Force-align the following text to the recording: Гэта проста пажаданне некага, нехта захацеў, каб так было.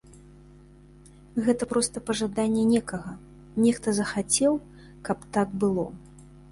Гэта 1.49 1.63
проста 1.75 2.03
пажаданне 2.07 2.63
некага, 2.73 3.13
нехта 3.67 3.95
захацеў, 4.01 4.53
каб 5.11 5.31
так 5.39 5.47
было. 5.65 5.85